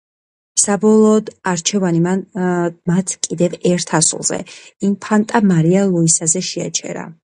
საბოლოოდ 0.61 1.29
არჩევანი 1.51 2.01
მან 2.07 2.25
მათ 2.93 3.15
კიდევ 3.29 3.61
ერთ 3.75 3.95
ასულზე, 4.01 4.43
ინფანტა 4.93 5.47
მარია 5.55 5.89
ლუისაზე 5.95 6.49
შეაჩერა. 6.55 7.11